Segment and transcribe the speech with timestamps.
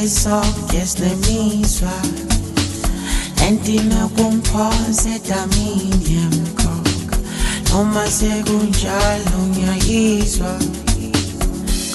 [0.00, 1.92] Ukuthi-ke sonke sinemizwa
[3.46, 7.18] Entina kumphoze damini yemkhokha
[7.70, 10.58] Noma sekunjalo ngiyayizwa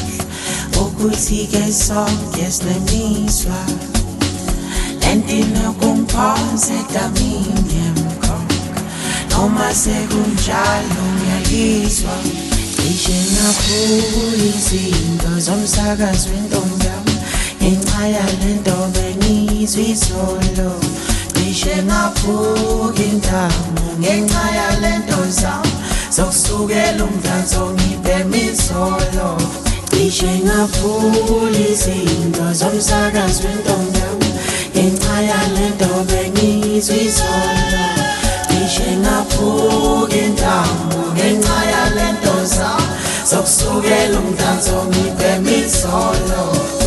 [0.83, 3.59] Ukuthi-ke sonke sinemizwa
[5.11, 8.83] Entina kumphoze damini yemkhokha
[9.31, 12.50] Noma sekunjalo ngiyayizwa
[12.81, 17.15] Ngishengaphula izinto zomsakazweni ntombi yami
[17.61, 20.71] Ngenxa yale nto bengizwe izolo
[21.37, 25.73] Ngishengaphula intamo ngenxa yale nto zami
[26.17, 29.29] Zokusukela umdanso ngibhema izolo
[29.93, 34.29] Ngishengaphula izinto zomsakazweni ntombi yami
[34.73, 37.85] Ngenxa yale nto bengizwe izolo
[38.49, 41.59] Ngishengaphula intamo ngenxa
[42.51, 46.80] yalento zami zokusukela umdanso ngibhema izolo ukuthi-ke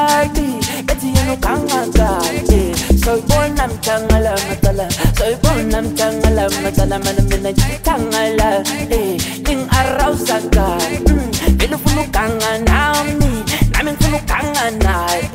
[0.09, 0.49] sebengikhuluma kade
[0.87, 2.61] Bethi yena uganga kade
[3.05, 4.87] Soyibona mthangala macala
[5.19, 8.49] Soyibona mthangala macala Mana mina ngithangala
[8.91, 9.17] Eh
[9.47, 11.59] ning-arousa kade mm.
[11.59, 13.33] Vele ufuna uganga nami
[13.73, 15.29] Nami ngifuna uganga naye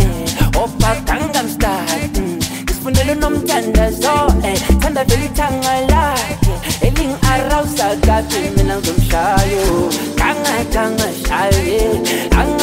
[0.55, 2.09] Opa Gangnam Style.
[2.69, 4.57] Isifundela unomthandazo eh.
[4.81, 6.53] Thanda vele ithanga lakhe
[6.85, 9.65] elingi-arousa kade mina ngizomshayo
[10.19, 11.79] Ganga ganga shaye
[12.39, 12.62] Anga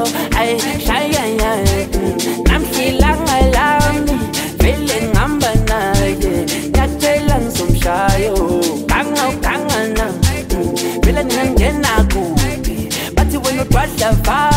[0.00, 0.04] ngakamshayo
[0.36, 1.52] Ay shaya ya
[1.92, 2.44] mm.
[2.48, 4.16] Namhlilanga lami
[4.58, 6.16] Vele ngihamba naye
[6.68, 8.34] Ngiyatshela ngizomshayo
[8.86, 11.00] Ganga uganga na mm.
[11.04, 14.50] Vele ngingangena kuphi Bathi wena udwadlava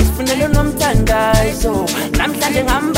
[0.00, 1.86] Isifunelo nomthandazo
[2.18, 2.97] Namhlanje ngihamba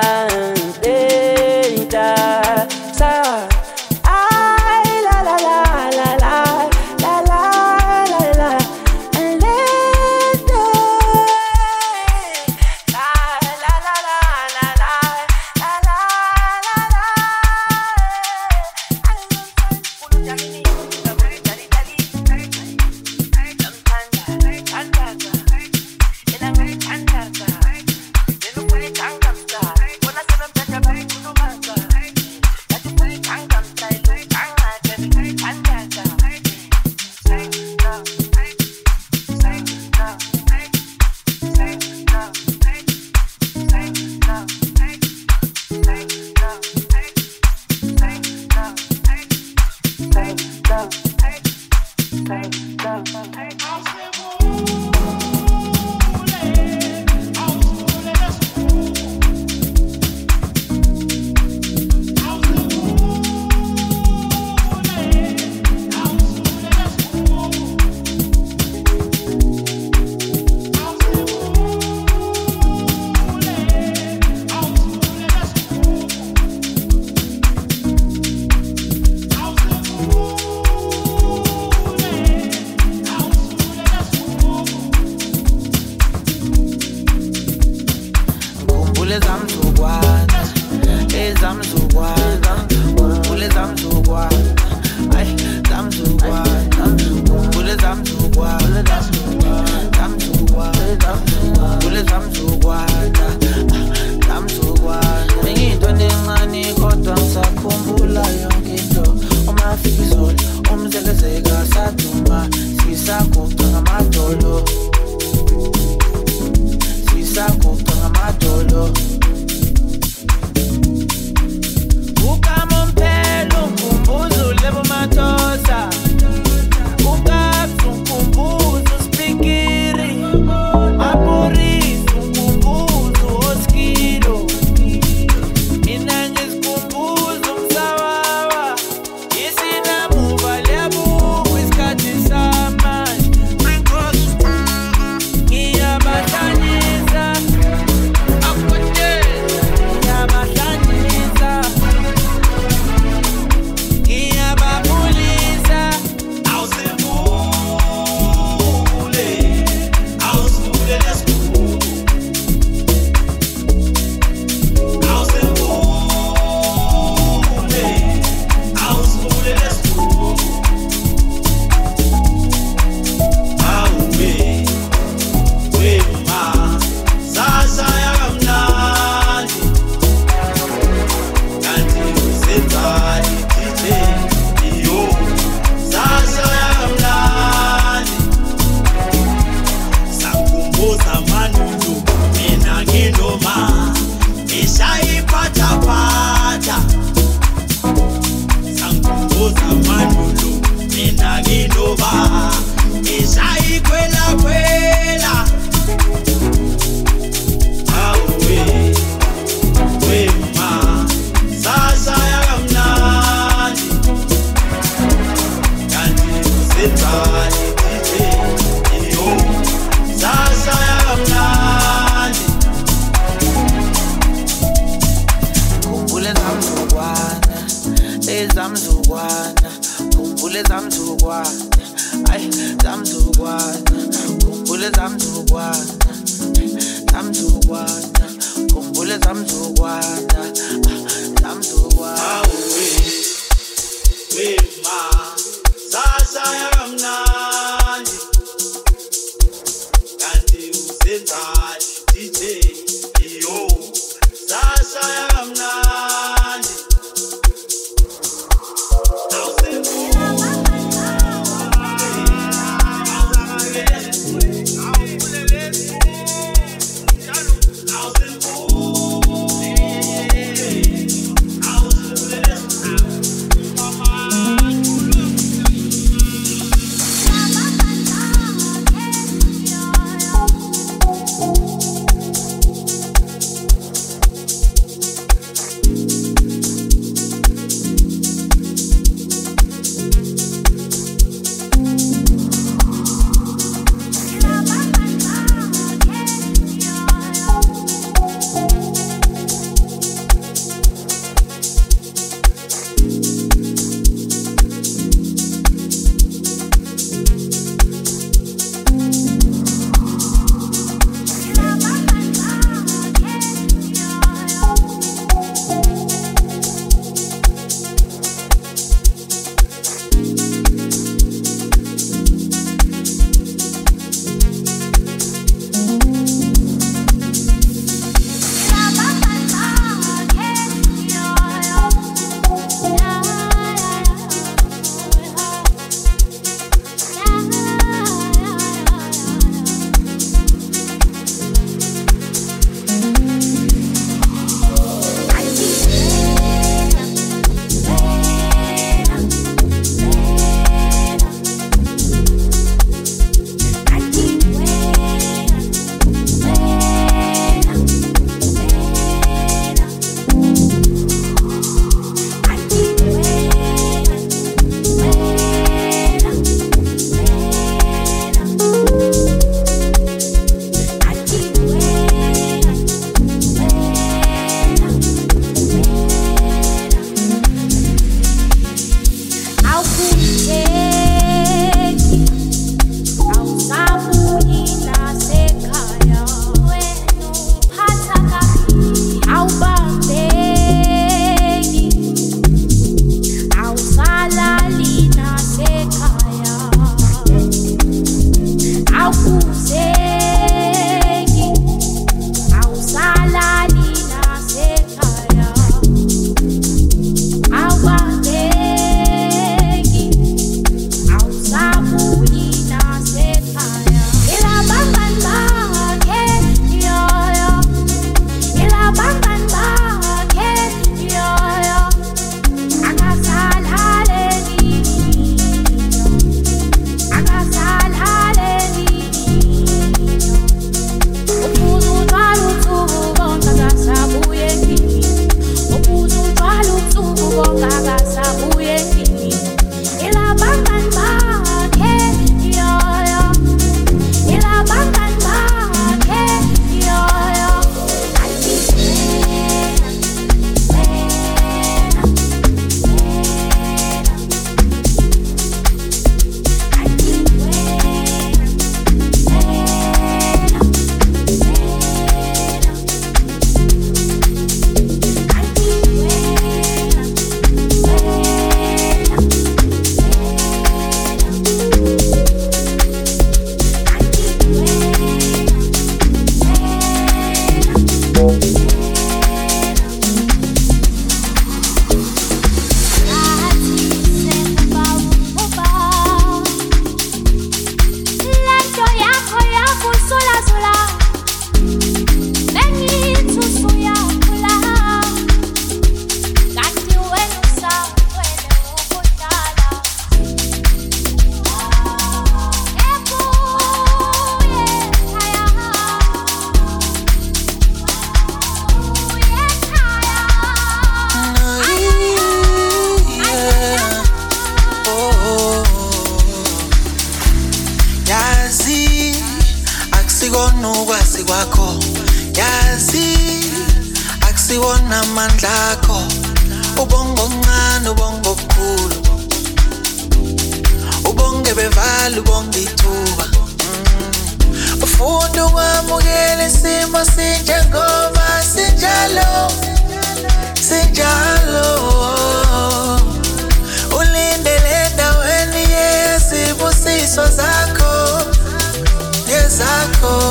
[549.61, 550.30] yezakho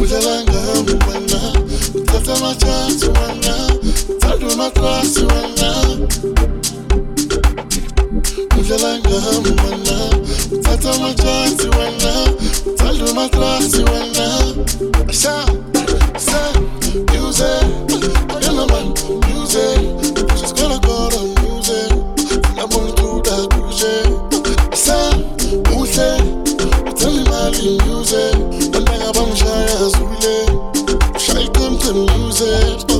[0.00, 0.60] udlalanga
[1.06, 1.40] wena
[1.94, 3.54] uthatha amatshansi wena
[4.10, 5.70] uthanda umakrasi wena.
[8.58, 9.96] Udlalanga wena
[10.52, 12.12] uthatha amatshansi wena
[12.66, 14.26] uthanda umakrasi wena.
[15.12, 15.34] Sha
[29.78, 30.18] dance, we.
[31.18, 32.97] Try them to lose it.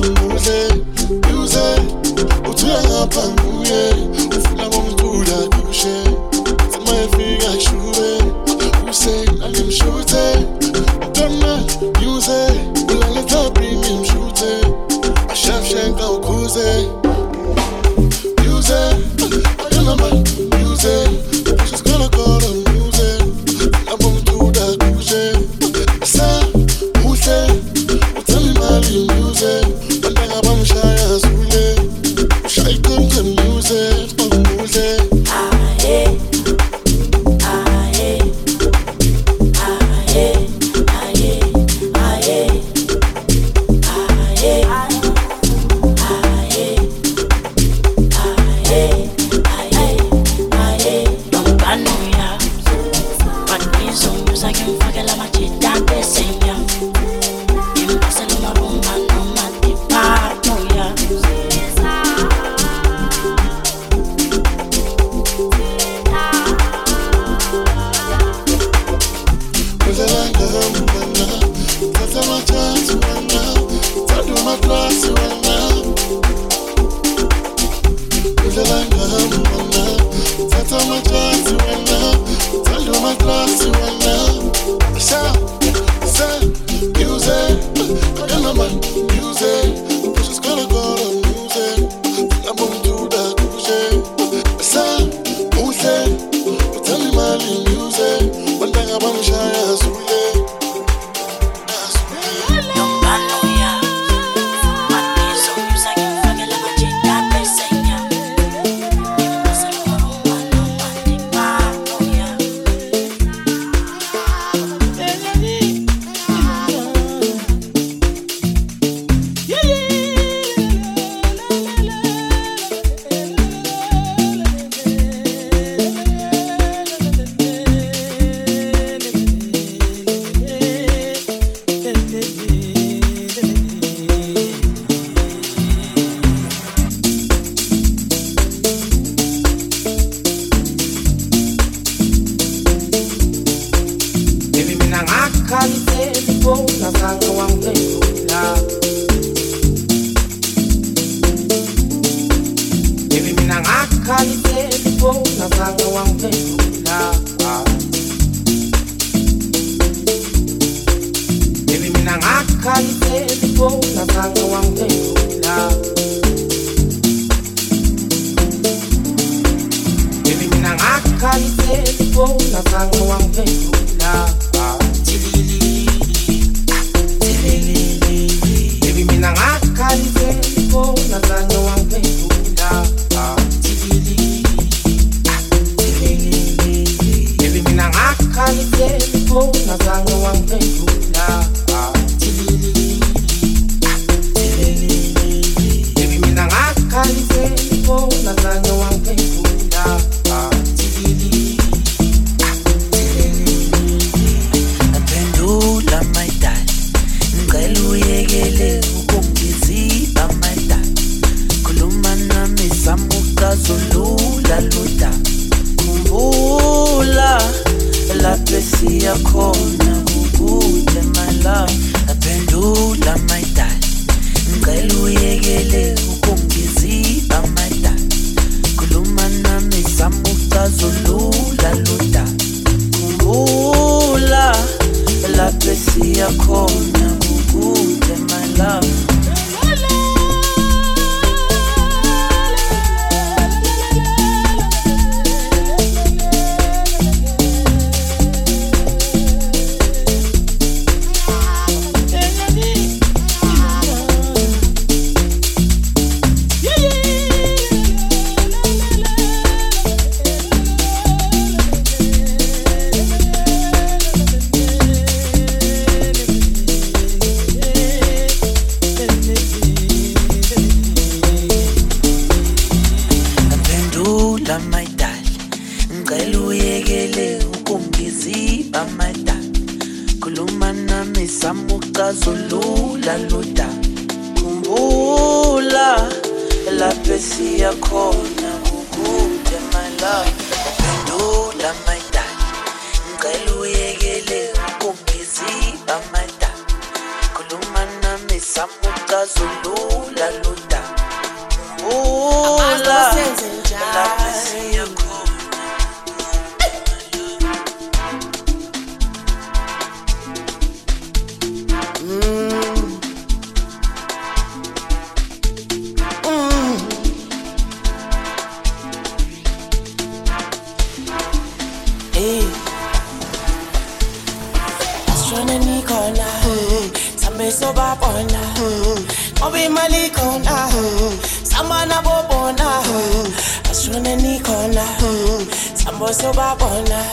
[334.79, 337.03] Nikhona Sambo sobabona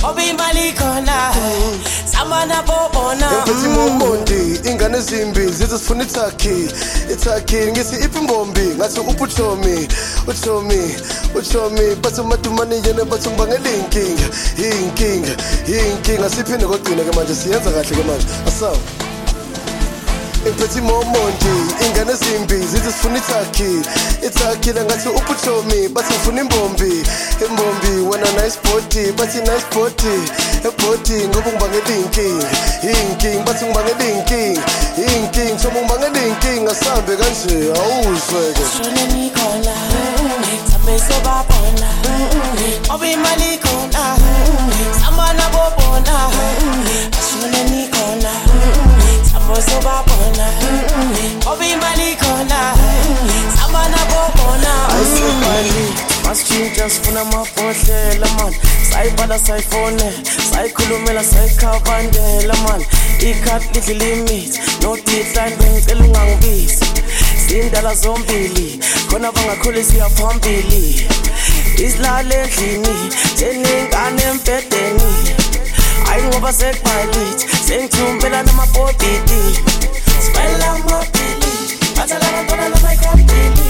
[0.00, 1.34] Ngoba imali khona
[2.04, 6.68] Samana bobona Emphathi momondi ingane ezimbi zithi sifuna ithakhi
[7.12, 9.88] ithakhi ngithi iphi imbombi ngathi uphuchomi
[10.26, 10.96] uchomi
[11.34, 14.26] uchomi bathi umadumane yena bathi ngibangela iy'nkinga
[14.58, 15.34] iy'nkinga
[15.68, 18.26] iy'nkinga siphinde kogcina ke manje siyenza kahle ke manje.
[18.46, 19.03] Asawu.
[20.48, 21.54] Imphethi momondi
[21.86, 23.70] ingane ezimbi zithi sifuna ithakhi
[24.26, 26.92] ithakhi la ngathi uphuchomi bathi ngifuna imbombi.
[27.46, 30.16] Imbombi wena nice body bathi nice body.
[30.68, 32.48] Ebhodi ngoba ngibangela iy'nkinga
[32.88, 34.62] iy'nkinga bathi ngibangela iy'nkinga
[34.98, 39.74] iy'nkinga soba ngibangela iy'nkinga sambe kanje awuzweke Asishone nikhona
[40.70, 41.88] Sambe sobabona
[56.34, 58.56] Asitshintsha sifuna amabhodlela mani
[58.90, 60.12] sayibala sayifonela
[60.50, 62.86] sayikhulumela sayikhabandela mani
[63.28, 66.84] ikhadi lidla limithi no decline bengicela ungangibizi.
[67.46, 71.06] Sindala zombili khona bangakhulisa iyaphambili
[71.84, 72.94] isilale endlini
[73.38, 75.10] seningane empedeni
[76.10, 79.42] ayi ngoba sekubalithi sengithumbela namabhodidi.
[80.24, 81.52] Sibalela amabhili
[81.96, 83.63] bathela abantwana namayikabhili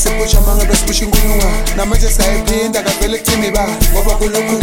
[0.00, 3.66] manje sipusha mangabe sipusha inkulungwa namanje sayiphinda kavele kuthini ba.
[3.92, 4.56] Ngoba kulokhu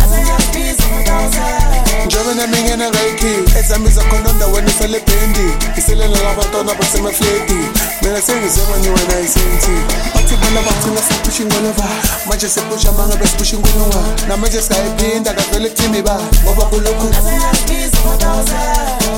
[2.38, 7.54] njengoba nami ngena kayikhi ezami zakhona ndaweni isele bhendi iselela labantwana basemafleti
[8.02, 9.72] mina sengizebanyi wena isenti
[10.16, 11.88] bathi bona bagcina siphisha ingolova
[12.28, 16.20] manje sipusha mangabe sipusha inkulungwa namanje sayiphinda kavele kuthini ba.
[16.44, 17.08] Ngoba kulokhu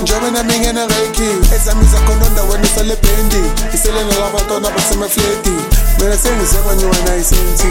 [0.01, 5.55] njengoba nami ngena kayikhi ezami zakhona ndaweni isele bhendi iselela labantwana basemafleti
[5.99, 7.67] mina sengizebanyi wena isenti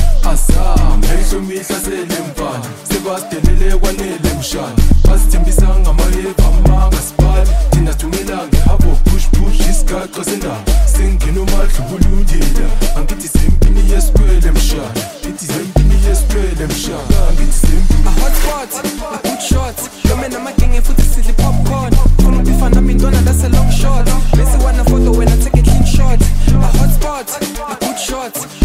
[0.00, 4.76] mshana azam ehlomihlasele mfana sebadelele kwanele mshana
[5.08, 10.62] bazithembisa ngamayeva mangasipali thina thumela ngehabo push push isigaqa sendaba
[10.96, 14.90] sengena umadlubulundila angithi sempini yesikwele mshana
[15.26, 18.84] ngithi sempini yesikwele mshana angithi sempini a hotspot
[19.14, 19.76] a good shot.
[20.08, 21.92] Nome namagenge eh, futhi sidli popcorn.
[22.22, 24.06] Funa ukufana nami intwana that's a long shot.
[24.36, 26.20] Bese wana photo wena take a clean shot.
[26.48, 27.28] A hotspot
[27.72, 28.59] a good shot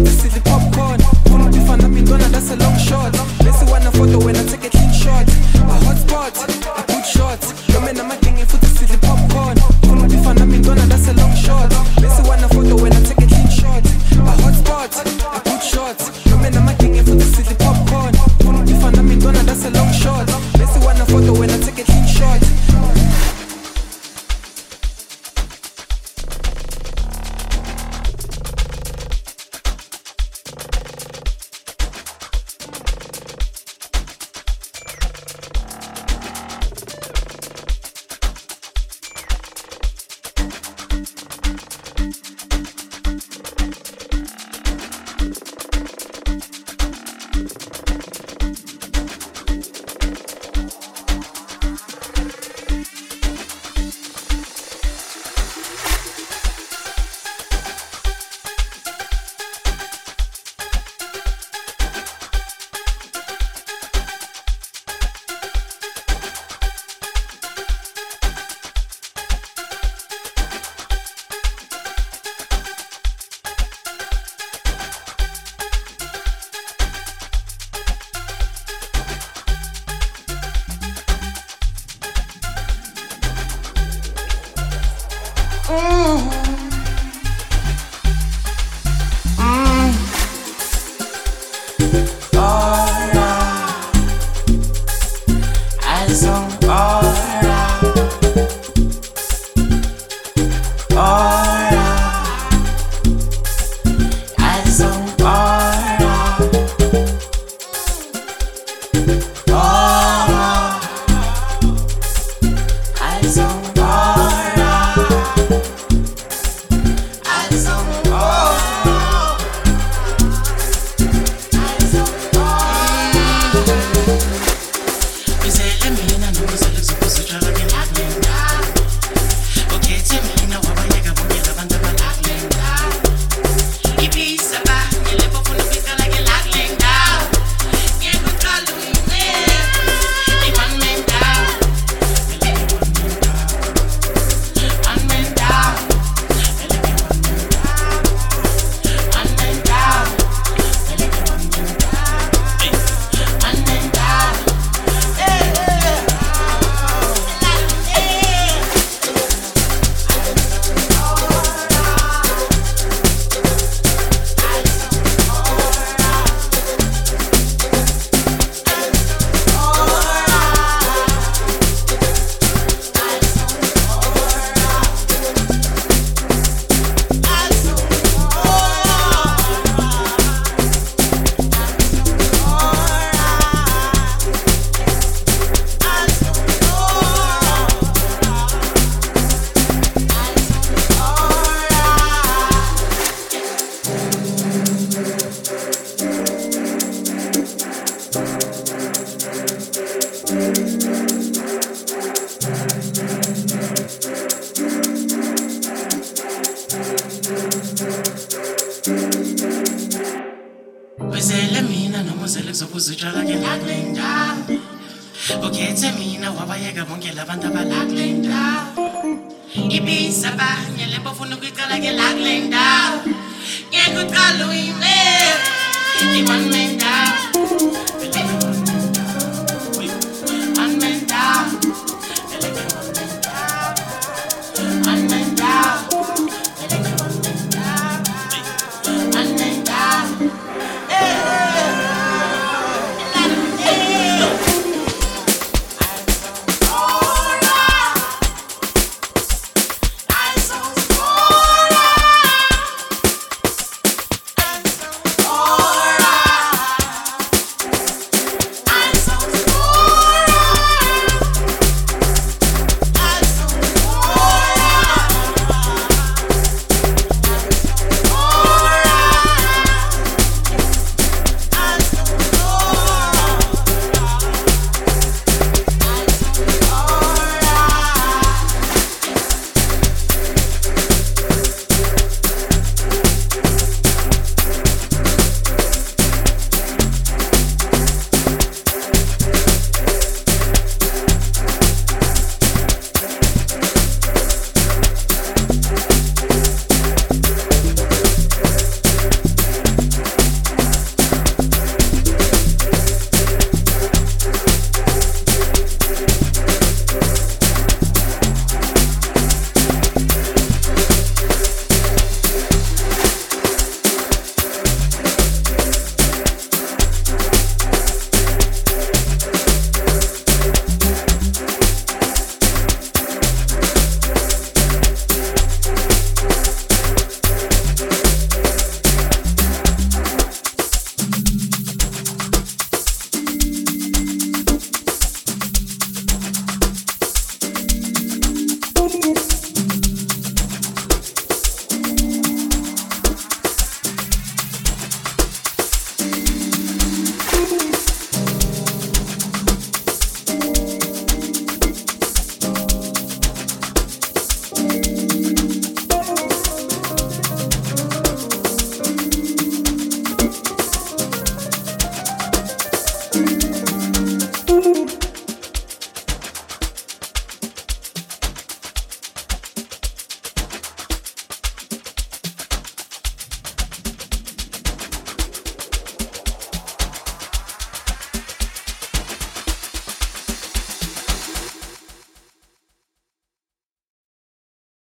[0.00, 3.19] nome namagenge futhi sidli popcorn funa ukufana nami intwana that's a long shot